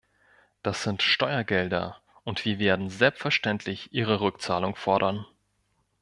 Das 0.63 0.81
sind 0.81 1.03
Steuergelder, 1.03 2.01
und 2.23 2.43
wir 2.43 2.57
werden 2.57 2.89
selbstverständlich 2.89 3.93
ihre 3.93 4.19
Rückzahlung 4.19 4.75
fordern. 4.75 5.27